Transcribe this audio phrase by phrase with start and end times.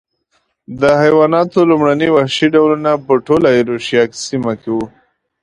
[0.79, 4.77] د حیواناتو لومړني وحشي ډولونه په ټوله ایرویشیا سیمه کې و.